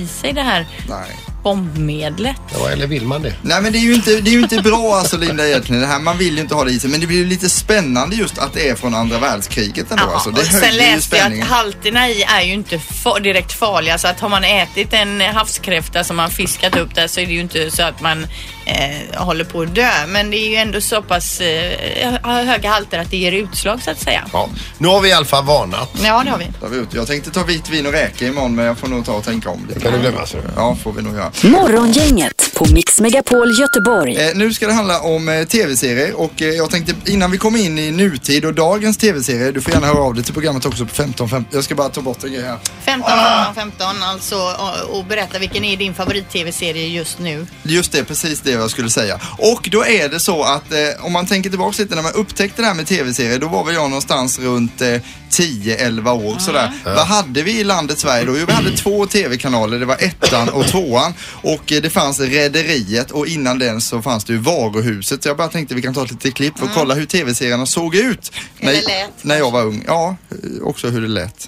[0.01, 1.36] i sig det här Nej.
[1.47, 2.35] Bombmedlet.
[2.53, 3.33] Ja, eller vill man det?
[3.41, 5.87] Nej men det är ju inte, det är ju inte bra alltså Linda egentligen det
[5.87, 5.99] här.
[5.99, 6.89] Man vill ju inte ha det i sig.
[6.89, 10.03] Men det blir ju lite spännande just att det är från andra världskriget ändå.
[10.07, 10.29] Ja, alltså.
[10.31, 13.97] Det och sen läste jag att halterna i är ju inte fa- direkt farliga.
[13.97, 17.33] Så att har man ätit en havskräfta som man fiskat upp där så är det
[17.33, 18.27] ju inte så att man
[18.67, 20.07] eh, håller på att dö.
[20.07, 23.91] Men det är ju ändå så pass eh, höga halter att det ger utslag så
[23.91, 24.25] att säga.
[24.33, 24.49] Ja.
[24.77, 25.89] Nu har vi i alla fall varnat.
[26.03, 26.45] Ja, det har vi.
[26.61, 26.93] Tar vi ut.
[26.93, 29.49] Jag tänkte ta vitt vin och räka imorgon men jag får nog ta och tänka
[29.49, 29.79] om det.
[29.79, 30.37] kan du glömma, så.
[30.55, 31.31] Ja, får vi nog göra.
[31.43, 34.27] Morgongänget på Mix Megapol Göteborg.
[34.27, 37.59] Eh, nu ska det handla om eh, tv-serier och eh, jag tänkte innan vi kommer
[37.59, 40.85] in i nutid och dagens tv-serier, du får gärna höra av dig till programmet också
[40.85, 42.57] på 15, 15 Jag ska bara ta bort en grej här.
[42.81, 43.11] 15,
[43.55, 47.47] 15, 15 alltså och, och berätta vilken är din favorit-tv-serie just nu?
[47.63, 49.19] Just det, precis det jag skulle säga.
[49.37, 52.61] Och då är det så att eh, om man tänker tillbaka lite när man upptäckte
[52.61, 56.71] det här med tv-serier, då var väl jag någonstans runt eh, 10-11 år sådär.
[56.85, 58.37] Vad hade vi i landet Sverige då?
[58.37, 59.79] Jo, vi hade två tv-kanaler.
[59.79, 61.13] Det var ettan och tvåan.
[61.31, 65.23] Och eh, det fanns Rederiet och innan den så fanns det ju Varuhuset.
[65.23, 67.95] Så jag bara tänkte vi kan ta ett litet klipp och kolla hur tv-serierna såg
[67.95, 68.31] ut.
[68.57, 69.23] Hur det när, lät.
[69.23, 69.83] när jag var ung.
[69.87, 71.47] Ja, eh, också hur det lät.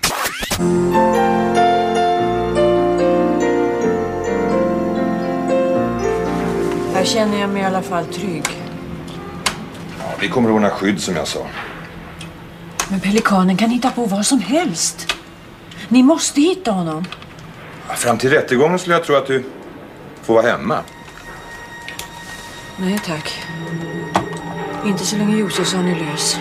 [7.00, 8.44] Här känner jag mig i alla fall trygg.
[10.20, 11.48] Vi kommer att ordna skydd som jag sa.
[12.90, 15.16] Men pelikanen kan hitta på vad som helst.
[15.88, 17.06] Ni måste hitta honom.
[17.96, 19.44] Fram till rättegången skulle jag tro att du
[20.22, 20.80] får vara hemma.
[22.78, 23.42] Nej tack.
[24.86, 26.38] Inte så länge Josefsson är lös.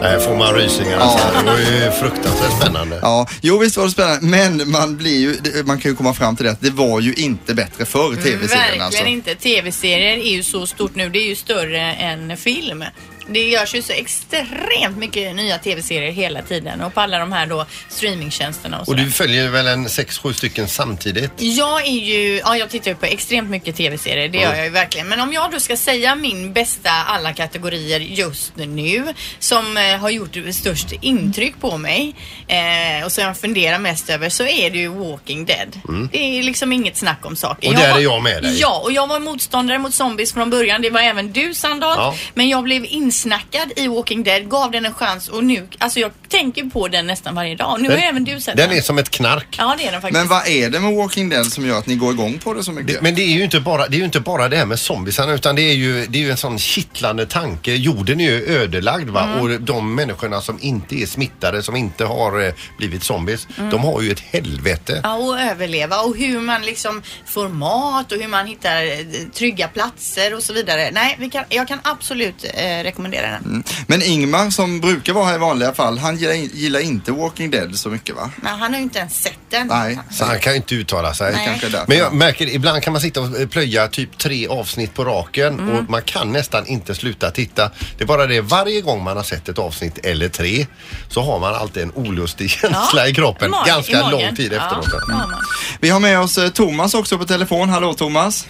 [0.00, 0.98] Där får man rysningar.
[0.98, 1.28] Alltså.
[1.38, 2.98] Det var ju fruktansvärt spännande.
[3.02, 4.26] Ja, jo visst var det spännande.
[4.26, 7.14] Men man blir ju, man kan ju komma fram till det att det var ju
[7.14, 9.04] inte bättre förr tv-serien Verkligen alltså.
[9.04, 9.34] inte.
[9.34, 11.08] Tv-serier är ju så stort nu.
[11.08, 12.84] Det är ju större än film.
[13.30, 17.46] Det görs ju så extremt mycket nya tv-serier hela tiden och på alla de här
[17.46, 18.92] då streamingtjänsterna och så.
[18.92, 21.32] Och du följer väl en sex, sju stycken samtidigt?
[21.36, 24.70] Jag är ju, ja jag tittar ju på extremt mycket tv-serier, det gör jag ju
[24.70, 25.08] verkligen.
[25.08, 30.10] Men om jag då ska säga min bästa alla kategorier just nu som eh, har
[30.10, 32.14] gjort störst intryck på mig
[32.48, 35.80] eh, och som jag funderar mest över så är det ju Walking Dead.
[35.88, 36.08] Mm.
[36.12, 37.68] Det är liksom inget snack om saker.
[37.68, 38.60] Och där var- är jag med dig.
[38.60, 40.82] Ja, och jag var motståndare mot zombies från början.
[40.82, 41.94] Det var även du Sandal.
[41.98, 42.14] Ja.
[42.34, 42.84] Men jag blev
[43.18, 47.06] insnackad i Walking Dead, gav den en chans och nu, alltså jag tänker på den
[47.06, 47.80] nästan varje dag.
[47.82, 48.68] Nu har även du sett den.
[48.68, 49.54] Den är som ett knark.
[49.58, 50.18] Ja, det är den faktiskt.
[50.20, 52.64] Men vad är det med Walking Dead som gör att ni går igång på det
[52.64, 52.94] så mycket?
[52.94, 54.78] Det, men det är ju inte bara det, är ju inte bara det här med
[54.80, 57.72] zombiesarna utan det är ju, det är ju en sån kittlande tanke.
[57.74, 59.40] Jorden är ju ödelagd va Mm.
[59.40, 63.70] och de människorna som inte är smittade, som inte har eh, blivit zombies, Mm.
[63.70, 65.00] de har ju ett helvete.
[65.02, 68.98] Ja, och överleva och hur man liksom får mat och hur man hittar eh,
[69.34, 70.90] trygga platser och så vidare.
[70.92, 73.44] Nej, vi kan, jag kan absolut eh, rekommendera den.
[73.44, 73.62] Mm.
[73.86, 77.76] Men Ingmar som brukar vara här i vanliga fall, han gillar, gillar inte Walking Dead
[77.76, 78.30] så mycket va?
[78.36, 79.66] Men han har ju inte ens sett den.
[79.66, 79.98] Nej.
[80.10, 81.32] Så han kan ju inte uttala sig.
[81.32, 81.60] Nej.
[81.86, 85.58] Men jag märker ibland kan man sitta och eh, plöja typ tre avsnitt på raken
[85.60, 85.68] Mm.
[85.76, 87.70] och man kan nästan inte sluta titta.
[87.98, 90.66] Det är bara det varje gång man har sett ett avsnitt eller tre
[91.08, 94.10] så har man alltid en olustig känsla i kroppen i mag- ganska i magen.
[94.26, 95.08] lång tid Ja, efteråt.
[95.08, 95.32] man.
[95.80, 97.68] Vi har med oss eh, Thomas också på telefon.
[97.68, 98.46] Hallå Thomas.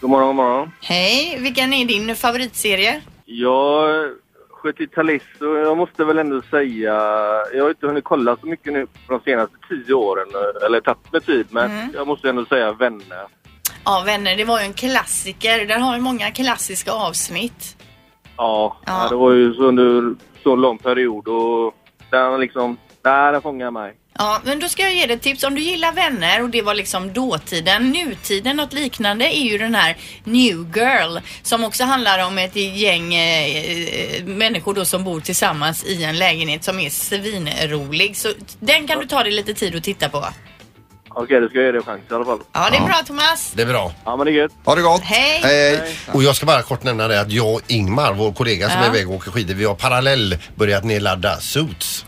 [0.00, 0.70] God morgon, god morgon.
[0.82, 3.00] Hej, vilken är din favoritserie?
[3.26, 3.90] Jag
[4.62, 5.56] sköt i Talisso.
[5.64, 6.94] Jag måste väl ändå säga...
[7.54, 10.26] Jag har inte hunnit kolla så mycket nu på de senaste tio åren.
[10.66, 11.90] Eller tagit med tid, men Mm.
[11.94, 13.26] jag måste ändå säga Vänner.
[13.84, 15.66] Ja, Vänner, det var ju en klassiker.
[15.66, 17.76] Den har ju många klassiska avsnitt.
[18.36, 19.06] Ja, Ja.
[19.10, 21.74] det var ju så under så lång period och
[22.10, 23.94] den liksom Nej, den fångar mig.
[24.20, 25.44] Ja, men då ska jag ge dig ett tips.
[25.44, 29.74] Om du gillar vänner och det var liksom dåtiden, nutiden, något liknande är ju den
[29.74, 35.84] här New Girl som också handlar om ett gäng eh, människor då som bor tillsammans
[35.84, 38.16] i en lägenhet som är svinrolig.
[38.16, 40.24] Så den kan du ta dig lite tid att titta på.
[41.08, 42.38] Okej, då ska jag ge det en chans i alla fall.
[42.52, 43.52] Ja, det är bra Thomas.
[43.54, 43.92] Det är bra.
[44.04, 44.52] Ja, men det är gött.
[44.64, 45.02] Ha det gott.
[45.02, 45.80] Hej.
[46.12, 48.84] Och jag ska bara kort nämna det att jag och Ingmar, vår kollega som Ja.
[48.86, 52.04] är iväg och åker skidor, vi har parallell börjat nedladda Suits.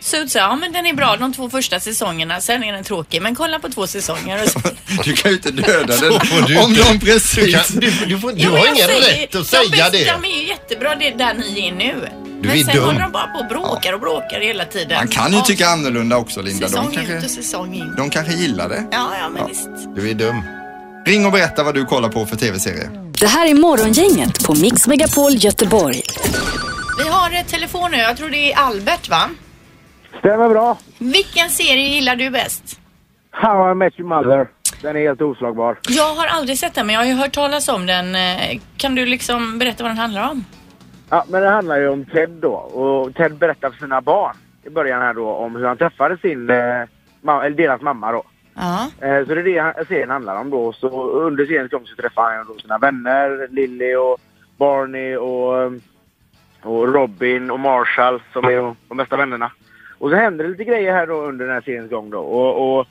[0.00, 2.40] Suits, ja men den är bra de två första säsongerna.
[2.40, 3.22] Sen är den tråkig.
[3.22, 4.42] Men kolla på två säsonger.
[4.44, 4.60] Och så...
[5.04, 6.12] Du kan ju inte döda den
[6.64, 7.34] om de precis...
[7.44, 9.70] Du, kan, du, du, får, du Ja, har jag ingen säger- rätt att de säga
[9.70, 10.04] bästa, det.
[10.04, 11.94] De är ju jättebra det där ni är nu.
[12.42, 12.84] Du men är sen dum.
[12.84, 14.96] håller de bara på och bråkar och bråkar hela tiden.
[14.96, 16.66] Man kan ju tycka annorlunda också Linda.
[16.66, 17.94] De Säsong ut kanske, och säsong in.
[17.96, 18.84] de kanske gillar det.
[18.92, 19.68] Ja, ja men visst.
[19.96, 20.42] Du är dum.
[21.06, 22.90] Ring och berätta vad du kollar på för tv-serie.
[23.20, 26.02] Det här är Morgongänget på Mix Megapol Göteborg.
[27.02, 27.96] Vi har ett telefon nu.
[27.96, 29.30] Jag tror det är Albert va?
[30.18, 30.78] Stämmer bra.
[30.98, 32.80] Vilken serie gillar du bäst?
[33.30, 34.48] How I Met Your Mother.
[34.82, 35.78] Den är helt oslagbar.
[35.88, 38.14] Jag har aldrig sett den men jag har ju hört talas om den.
[38.14, 40.44] Eh, Kan du liksom berätta vad den handlar om?
[41.10, 42.52] Ja, men det handlar ju om Ted då.
[42.54, 46.50] Och Ted berättar för sina barn i början här då om hur han träffade sin,
[46.50, 48.22] eh, eller deras mamma då.
[48.54, 48.90] Ja.
[49.06, 50.72] Eh, så det är det serien handlar om då.
[50.72, 54.18] Så under seriens gång så träffar han då sina vänner, Lily och
[54.56, 55.70] Barney och, eh,
[56.62, 59.50] och Robin och Marshall som är de bästa vännerna.
[59.98, 62.18] Och så händer det lite grejer här då under den här seriens gång då.
[62.18, 62.86] Och, och,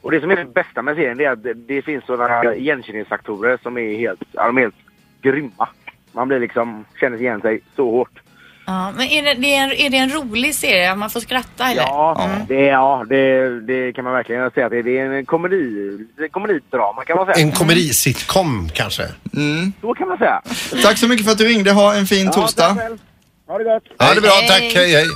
[0.00, 2.28] och det som är det bästa med serien det är att det, det finns sådana
[2.28, 4.74] här igenkänningsfaktorer som är helt, ja, de är helt
[5.22, 5.68] grymma.
[6.12, 8.18] Man blir liksom, känner igen sig så hårt.
[8.66, 10.94] Ja, men är det, det är, en, är det en rolig serie?
[10.94, 11.82] Man får skratta eller?
[11.82, 15.98] Ja, det, ja det, det kan man verkligen säga att det, det är en komedi,
[16.30, 17.46] komedidrama kan man säga.
[17.46, 19.02] En komedisitcom kanske?
[19.36, 19.72] Mm.
[19.80, 20.42] Så kan man säga.
[20.82, 21.70] Tack så mycket för att du ringde.
[21.72, 22.68] Ha en fin Ja, torsdag.
[22.68, 22.98] tack själv.
[23.46, 23.82] Ha det gott.
[23.98, 24.30] Ja, det är bra.
[24.48, 24.60] Tack.
[24.74, 25.06] Hej, hej.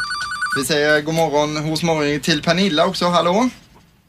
[0.56, 3.04] Vi säger god morgon hos morgon till Pernilla också.
[3.04, 3.48] Hallå?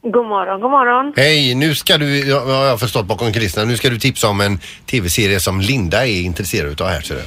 [0.02, 1.12] God morgon, god morgon.
[1.16, 4.40] Hej, nu ska du, ja, jag har förstått bakom kulisserna, nu ska du tipsa om
[4.40, 7.22] en tv-serie som Linda är intresserad utav här ser du.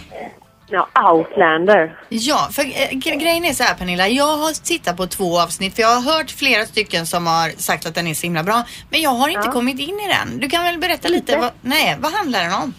[0.69, 1.95] Ja, Outlander.
[2.09, 4.07] Ja, för eh, gre- grejen är så här Pernilla.
[4.07, 7.85] Jag har tittat på två avsnitt för jag har hört flera stycken som har sagt
[7.85, 8.63] att den är så himla bra.
[8.89, 10.39] Men jag har inte kommit in i den.
[10.39, 11.37] Du kan väl berätta lite?
[11.37, 12.73] Vad, nej, vad handlar den om?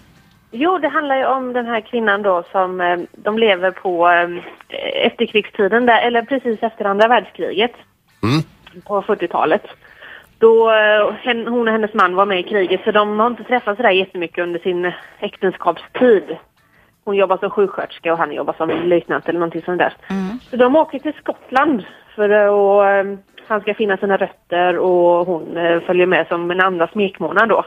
[0.55, 5.07] Jo, det handlar ju om den här kvinnan då som eh, de lever på eh,
[5.07, 7.73] efterkrigstiden, där, eller precis efter andra världskriget
[8.85, 9.62] på 40-talet.
[10.38, 13.77] Då eh, hon och hennes man var med i kriget så de har inte träffats
[13.77, 16.37] sådär jättemycket under sin äktenskapstid.
[17.05, 19.95] Hon jobbar som sjuksköterska och han jobbar som löjtnant eller någonting sånt där.
[20.51, 21.85] Så de åker till Skottland
[22.15, 26.61] för att eh, han ska finna sina rötter och hon eh, följer med som en
[26.61, 27.65] andra smekmånad då.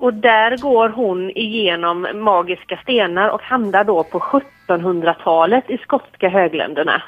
[0.00, 7.02] Och där går hon igenom magiska stenar och hamnar då på 1700-talet i skotska högländerna.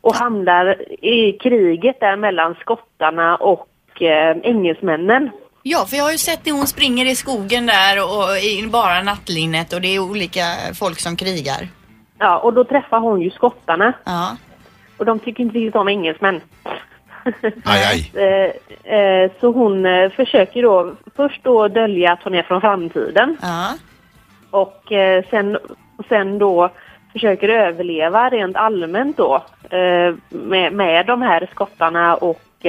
[0.00, 5.30] Och hamnar i kriget där mellan skottarna och eh, engelsmännen.
[5.62, 9.02] Ja, för jag har ju sett när hon springer i skogen där och i bara
[9.02, 10.42] nattlinnet och det är olika
[10.80, 11.68] folk som krigar.
[12.18, 13.92] Ja, och då träffar hon ju skottarna.
[14.04, 14.36] Ja.
[14.96, 16.40] Och de tycker inte riktigt om engelsmän.
[17.64, 18.10] Aj, aj.
[18.84, 23.36] Eh, eh, så hon eh, försöker då först då dölja att hon är från framtiden.
[23.42, 23.74] Ja.
[24.50, 24.82] Och
[25.30, 25.58] sen,
[26.08, 26.70] sen då
[27.12, 29.44] försöker överleva rent allmänt då
[30.28, 32.66] med, med de här skottarna och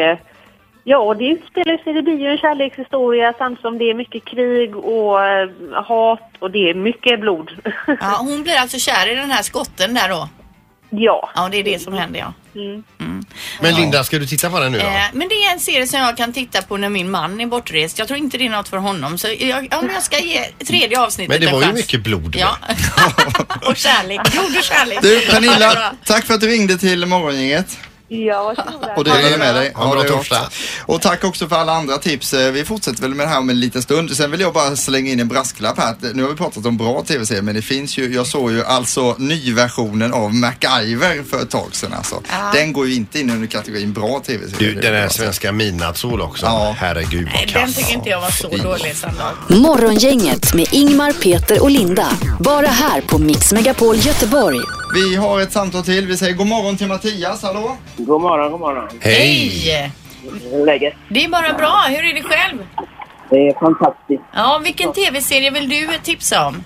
[0.84, 4.76] ja, det utspelar sig, det blir ju en kärlekshistoria samtidigt som det är mycket krig
[4.76, 5.18] och
[5.86, 7.52] hat och det är mycket blod.
[7.88, 8.18] ja.
[8.20, 10.30] Hon blir alltså kär i den här skotten där då?
[10.98, 11.32] Ja.
[11.36, 12.34] Ja, det är det som händer ja.
[12.56, 12.84] Mm.
[13.62, 14.86] Men Linda, ska du titta på den nu då?
[14.86, 17.46] Eh, men det är en serie som jag kan titta på när min man är
[17.46, 18.00] bortrest.
[18.00, 19.18] Jag tror inte det är något för honom.
[19.18, 21.78] Så jag, ja, men jag ska ge tredje avsnittet Men det en var ju chans.
[21.78, 22.36] mycket blod.
[22.40, 22.58] Ja.
[23.70, 24.32] och kärlek.
[24.32, 25.00] Blod och kärlek.
[25.02, 27.78] Du Pernilla, tack för att du ringde till morgongänget.
[28.08, 28.94] Ja, varsågoda.
[28.96, 29.72] Och delade med dig.
[29.76, 30.50] Ha en bra torsdag.
[30.86, 32.34] Och tack också för alla andra tips.
[32.34, 34.12] Eh, Vi fortsätter väl med det här om en liten stund.
[34.12, 35.96] Sen vill jag bara slänga in en brasklapp här.
[36.14, 39.16] Nu har vi pratat om bra tv-serier men det finns ju, jag såg ju alltså
[39.18, 42.22] nyversionen av MacGyver för ett tag sedan alltså.
[42.32, 42.52] Ja.
[42.54, 44.74] Den går ju inte in under kategorin bra tv-serier.
[44.76, 46.46] Du, den här svenska midnattssol också.
[46.78, 47.76] Herregud vad Nej, den kass.
[47.76, 49.26] tycker inte jag var så dålig Sandra.
[49.50, 52.08] Morgongänget med Ingmar, Peter och Linda.
[52.40, 54.60] Bara här på Mix Megapol Göteborg.
[54.96, 56.08] Vi har ett samtal till.
[56.08, 57.44] Vi säger god morgon till Mattias.
[57.44, 57.78] Hallå?
[57.98, 58.88] God morgon, god morgon.
[59.02, 59.92] Hej!
[60.66, 60.94] Läget?
[61.10, 61.84] Det är bara bra.
[61.90, 62.58] Hur är det själv?
[63.30, 64.24] Det är fantastiskt.
[64.34, 66.64] Ja, vilken tv-serie vill du tipsa om?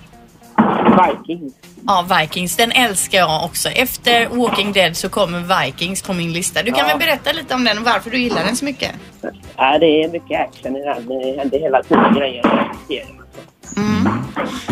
[0.86, 1.52] Vikings.
[1.86, 2.56] Ja, Vikings.
[2.56, 3.68] Den älskar jag också.
[3.68, 6.62] Efter Walking Dead så kommer Vikings på min lista.
[6.62, 6.86] Du kan Ja.
[6.86, 8.90] väl berätta lite om den och varför du gillar den så mycket?
[9.56, 11.06] Ja, det är mycket action i den.
[11.08, 13.06] Det händer hela tiden grejer i serien.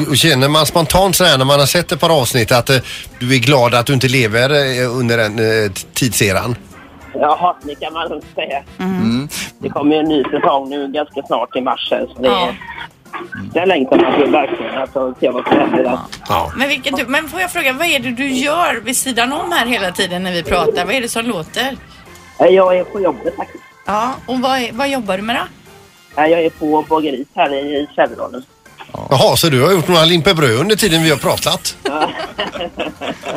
[0.09, 2.77] Och känner man spontant så här när man har sett ett par avsnitt att eh,
[3.21, 6.57] du är glad att du inte lever eh, under den eh, tidseran?
[7.15, 8.63] Jaha, det kan man lugnt säga.
[8.79, 9.29] Mm.
[9.59, 11.89] Det kommer ju en ny säsong nu ganska snart i mars.
[11.91, 12.53] här, Så det, Ja.
[13.55, 14.75] det längtar man till verkligen.
[14.79, 15.99] Alltså, se vad som händer där.
[16.57, 17.07] Men, vilken tur.
[17.07, 20.23] Men får jag fråga, vad är det du gör vid sidan om här hela tiden
[20.23, 20.85] när vi pratar?
[20.85, 21.77] Vad är det som låter?
[22.41, 23.65] Nej, Jag är på jobbet faktiskt.
[23.87, 25.43] Ja, och vad, är- vad jobbar du med då?
[26.17, 28.43] Nej, Jag är på bageriet här i i Sävedalen.
[28.93, 31.77] Jaha, så du har gjort några limper bröd under tiden vi har pratat?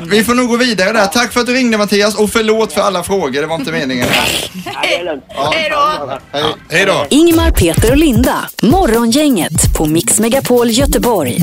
[0.01, 1.07] Vi får nog gå vidare där.
[1.07, 3.41] Tack för att du ringde Mattias och förlåt för alla frågor.
[3.41, 4.07] Det var inte meningen.
[4.65, 5.03] Hej
[5.69, 6.19] då!
[6.31, 6.43] Hej.
[6.69, 7.05] Hej då!
[7.09, 8.49] Ingmar, Peter och Linda.
[8.61, 11.37] Morgongänget på Mix Megapol Göteborg.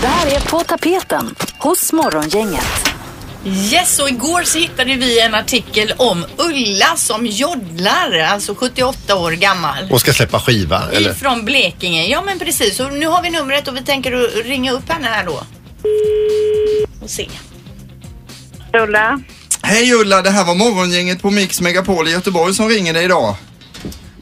[0.00, 2.93] Det här är På tapeten hos Morgongänget.
[3.46, 9.32] Yes, och igår så hittade vi en artikel om Ulla som joddlar, alltså 78 år
[9.32, 9.90] gammal.
[9.90, 11.10] Och ska släppa skiva, eller?
[11.10, 12.06] Ifrån Blekinge.
[12.06, 12.80] Ja men precis.
[12.80, 15.42] Och nu har vi numret och vi tänker ringa upp henne här då.
[17.02, 17.28] Och se.
[18.72, 19.20] Ulla.
[19.62, 23.36] Hej Ulla, det här var morgongänget på Mix Megapol i Göteborg som ringer dig idag.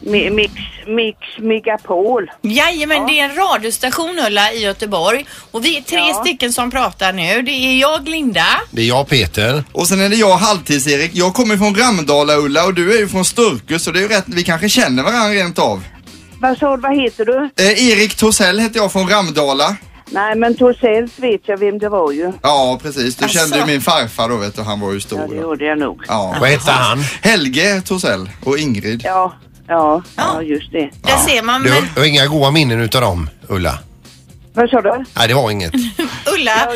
[0.04, 0.52] Mi- Mix,
[0.86, 2.30] mix Megapol.
[2.42, 5.26] Jajamän, det är en radiostation Ulla i Göteborg.
[5.50, 7.42] Och vi är tre stycken som pratar nu.
[7.42, 8.46] Det är jag, Linda.
[8.70, 9.64] Det är jag Peter.
[9.72, 11.10] Och sen är det jag Halvtids-Erik.
[11.14, 14.08] Jag kommer från Ramdala Ulla och du är ju från Sturkö så det är ju
[14.08, 15.82] rätt, vi kanske känner varandra rent av.
[16.40, 17.50] Vad sa du, vad heter du?
[17.64, 19.76] Eh, Erik Torssell heter jag från Ramdala.
[20.10, 22.32] Nej, men Torsells vet jag vem det var ju.
[22.42, 23.38] Ja precis, du Asså?
[23.38, 25.28] kände ju min farfar då vet du, han var ju Ja, stor.
[25.34, 26.02] det gjorde jag nog.
[26.08, 26.36] Ja.
[26.40, 27.04] Vad hette han?
[27.22, 29.02] Helge Torssell och Ingrid.
[29.04, 29.34] Ja,
[29.72, 30.90] ja, ja just det.
[31.02, 31.62] Där ser man.
[31.62, 33.78] Du Men har, du har inga goda minnen utav dem, Ulla?
[34.54, 35.04] Vad sa du?
[35.16, 35.74] Nej, det var inget.
[36.34, 36.68] Ulla.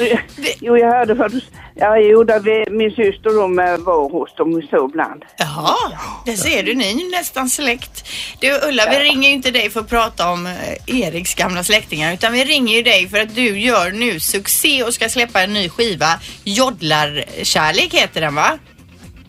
[0.61, 1.40] Jo, jag hörde du...
[1.78, 5.24] Ja, jo, där vi, min syster de var hos dem så ibland.
[5.37, 5.76] Jaha,
[6.24, 6.74] det ser du.
[6.74, 8.09] Ni är nästan släkt.
[8.40, 12.14] Du Ulla, vi ringer ju inte dig för att prata om eh, Eriks gamla släktingar
[12.14, 15.52] utan vi ringer ju dig för att du gör nu succé och ska släppa en
[15.52, 16.20] ny skiva.
[16.44, 18.59] Joddlarkärlek heter den va?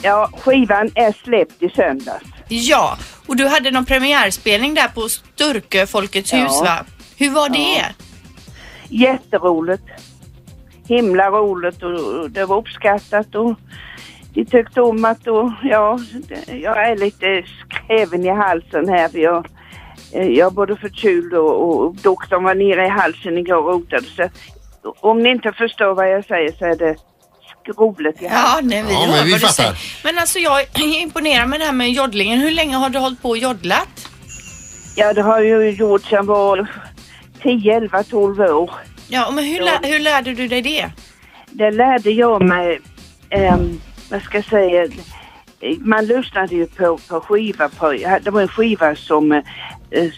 [0.02, 2.37] Ja, skivan är släppt i söndags.
[2.50, 6.40] Ja, och du hade någon premiärspelning där på Sturkö Folkets Ja.
[6.40, 6.86] hus va?
[7.18, 7.86] Hur var det?
[8.90, 9.84] Jätteroligt.
[10.88, 13.56] Himla roligt och och det var uppskattat och
[14.34, 19.18] de tyckte om att och, ja, det- jag är lite skräven i halsen här för
[19.20, 19.48] jag,
[20.14, 24.04] eh, jag är både förkyld och, och doktorn var nere i halsen igår och rotade
[24.16, 24.30] så
[25.02, 26.96] om ni inte förstår vad jag säger så är det
[27.74, 29.54] skrovligt i Ja, nej, vi Ja, hör men vi vad du fattar.
[29.54, 29.76] säger.
[30.04, 32.40] Men alltså jag är imponerad med det här med joddlingen.
[32.40, 34.10] Hur länge har du hållit på och joddlat?
[34.96, 36.68] Ja, det har jag ju gjort sedan jag var
[37.44, 38.72] 10, 11, 12 år.
[39.08, 40.90] Ja, men hur, lä- hur lärde du dig det?
[41.52, 42.80] Det lärde jag mig,
[43.30, 44.88] ehm, vad ska jag säga,
[45.80, 49.42] man lyssnade ju på, på skiva på, det var en skiva som, eh,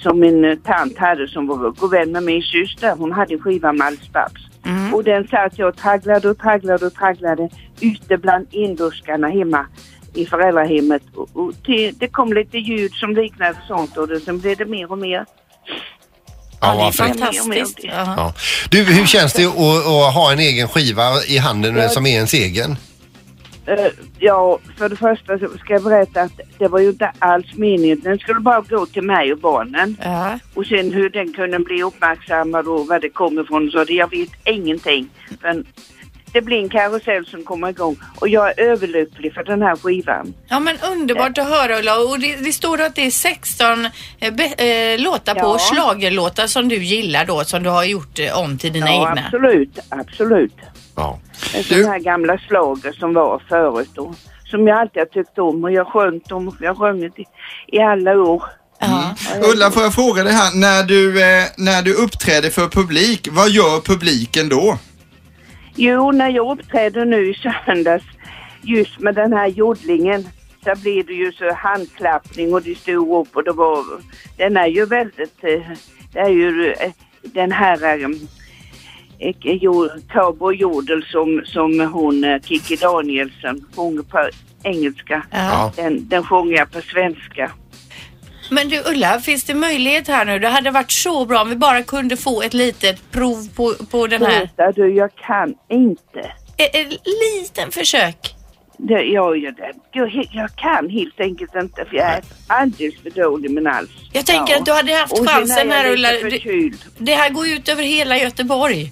[0.03, 2.95] som min tant hade som var god vän med min syster.
[2.97, 4.41] Hon hade en skiva med Alice Babs.
[4.93, 7.49] Och den satt jag och tragglade och tragglade och tragglade
[7.81, 9.65] ute bland induskarna hemma
[10.13, 11.03] i föräldrahemmet.
[11.15, 14.65] Och, och till, det kom lite ljud som liknade sånt och det, sen blev det
[14.65, 15.25] mer och mer.
[16.61, 17.19] Ja, vad fräckt.
[17.19, 17.79] Fantastiskt.
[17.83, 17.91] Ja.
[18.17, 18.33] Ja.
[18.69, 22.33] Du, hur känns det att, att ha en egen skiva i handen som är ens
[22.33, 22.75] egen?
[23.69, 27.53] Eh, ja, för det första så ska jag berätta att det var ju inte alls
[27.55, 27.99] meningen.
[28.03, 29.97] Den skulle bara gå till mig och barnen.
[30.53, 34.11] Och sen hur den kunde bli uppmärksammad och var det kom ifrån så det, jag
[34.11, 35.09] vet ingenting.
[35.41, 35.65] Men
[36.33, 40.33] det blir en karusell som kommer igång och jag är överlycklig för den här skivan.
[40.47, 43.85] Ja men underbart att höra Ulla och det, det står att det är 16
[44.19, 45.57] eh, be, eh, låtar på Ja.
[45.59, 49.21] schlagerlåtar som du gillar då som du har gjort eh, om till dina ja, egna.
[49.25, 50.53] absolut, absolut.
[50.99, 51.19] Ja.
[51.53, 55.63] En sån här gamla slager som var förut och som jag alltid har tyckt om
[55.63, 57.25] och jag har sjungit dem, jag har sjungit i,
[57.67, 58.43] i alla år.
[59.53, 63.49] Ulla, får jag fråga dig här, när du, eh, när du uppträder för publik, vad
[63.49, 64.77] gör publiken då?
[65.75, 68.05] Jo, när jag uppträdde nu i söndags
[68.61, 70.27] just med den här jodlingen
[70.63, 73.83] så blir det ju så handklappning och de stod upp och det var,
[74.37, 75.77] den är ju väldigt, eh,
[76.13, 77.77] det är ju eh, den här
[79.19, 84.29] um, cowboy jodel som, som hon eh, Kikki Danielsson sjunger på
[84.63, 85.23] engelska.
[85.31, 85.71] Ja.
[85.75, 87.51] Den, den sjunger jag på svenska.
[88.51, 90.39] Men du Ulla, finns det möjlighet här nu?
[90.39, 94.07] Det hade varit så bra om vi bara kunde få ett litet prov på, på
[94.07, 94.39] den här.
[94.39, 96.19] Sluta du, jag kan inte.
[96.57, 98.35] Ett, ett liten försök.
[98.77, 99.55] Det, jag, jag,
[99.91, 103.89] jag, jag kan helt enkelt inte för jag är alldeles för dålig med alls.
[104.13, 106.11] Jag tänker att du hade haft chansen här Ulla.
[106.11, 108.91] Det, det här går ut över hela Göteborg.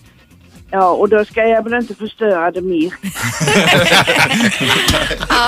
[0.72, 2.94] Ja, och då ska jag väl inte förstöra det mer.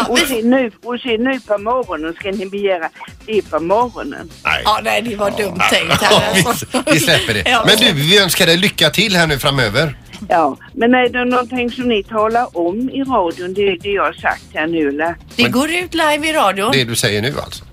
[0.10, 2.90] och, sen nu, och sen nu på morgonen ska ni begära
[3.26, 4.30] det på morgonen.
[4.44, 4.62] Nej.
[4.66, 6.44] Ja, nej, det var dumt tänkt här.
[6.48, 6.66] alltså.
[6.86, 7.44] Vi släpper det.
[7.50, 7.64] Ja.
[7.66, 9.98] Men du, vi önskar dig lycka till här nu framöver.
[10.30, 14.14] Ja, men är det någonting som ni talar om i radion, det, det jag har
[14.14, 15.16] sagt här nu eller?
[15.36, 16.72] Det går ut live i radion.
[16.72, 17.66] Det du säger nu alltså?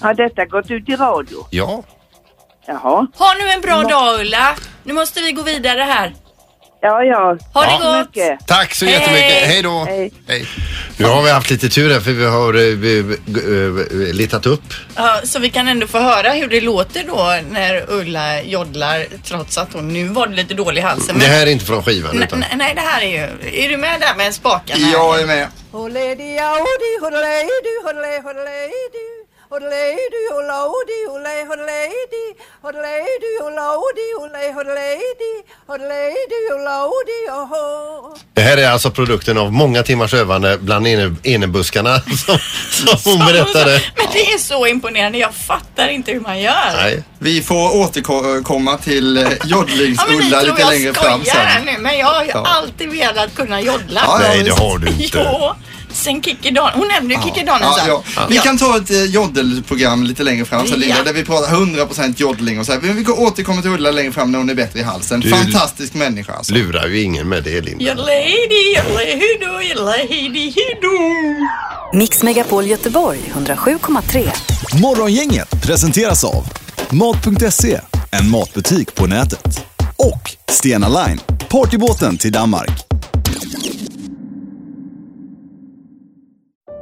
[0.00, 1.46] Har detta gått ut i radio?
[1.50, 1.82] Ja.
[2.66, 3.06] Jaha.
[3.14, 4.56] Ha nu en bra dag Ulla.
[4.84, 6.14] Nu måste vi gå vidare här.
[6.80, 7.36] Ja, ja.
[7.54, 7.78] Ha det Ja.
[7.98, 8.06] gott.
[8.16, 8.46] Mycket.
[8.46, 9.46] Tack så jättemycket.
[9.46, 9.84] Hej då.
[9.84, 10.10] Hej.
[10.96, 14.62] Nu har vi haft lite tur här för vi har eh, vi, eh, letat upp.
[14.96, 19.58] Ja, så vi kan ändå få höra hur det låter då när Ulla joddlar trots
[19.58, 21.18] att hon nu var det lite dålig i halsen.
[21.18, 22.40] Det här är inte från skivan Nej, utan...
[22.40, 23.64] nej, nej, det här är ju...
[23.64, 24.88] Är du med där med spakarna?
[24.92, 25.46] Jag är med.
[38.34, 42.38] Det här är alltså produkten av många timmars övande bland ene, enebuskarna som,
[42.98, 43.82] som hon berättade.
[43.96, 45.18] Men det är så imponerande.
[45.18, 46.72] Jag fattar inte hur man gör.
[46.76, 47.02] Nej.
[47.18, 51.64] Vi får återkomma till eh, Ja, men ni joddlings-Ulla tror lite jag längre fram sen.
[51.66, 52.46] nu, men jag har ju Ja.
[52.46, 54.00] alltid velat kunna joddla.
[54.06, 55.04] Ja, Nej, det har du inte.
[55.32, 55.54] Jo,
[55.92, 56.70] sen Kikki Dan.
[56.74, 58.02] Hon nämnde ju Kikki Ja, Danielsson.
[58.16, 58.26] ja.
[58.30, 61.02] Vi kan ta ett eh, joddelprogram lite längre fram sen, Linda, Ja.
[61.04, 62.80] där vi pratar 100% joddling och så här.
[62.80, 65.20] Men vi kan återkomma till Ulla längre fram när hon är bättre i halsen.
[65.20, 66.54] Du- Fantastisk människa alltså.
[66.54, 67.84] Lurar ju ingen med det Linda.
[67.84, 70.52] Joddelady, joddelhudo, joddelady,
[71.92, 74.28] Mix Megapol Göteborg 107,3.
[74.80, 76.44] Morgongänget presenteras av
[76.90, 77.80] Mat.se,
[78.10, 79.60] en matbutik på nätet.
[79.96, 82.87] Och Stena Line, partybåten till Danmark.